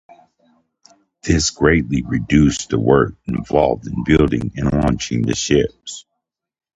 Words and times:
This 1.21 1.51
greatly 1.51 2.01
reduced 2.01 2.69
the 2.69 2.79
work 2.79 3.13
involved 3.25 3.85
in 3.85 4.03
building 4.03 4.51
and 4.55 4.73
launching 4.73 5.21
the 5.21 5.35
ships. 5.35 6.07